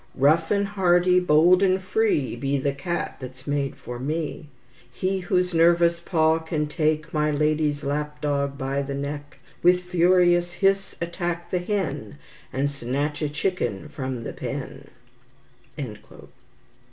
[0.15, 4.47] Rough and hardy, bold and free, Be the cat that's made for me;
[4.91, 10.95] He whose nervous paw can take My lady's lapdog by the neck, With furious hiss
[11.01, 12.17] attack the hen,
[12.51, 14.87] And snatch a chicken from the pen."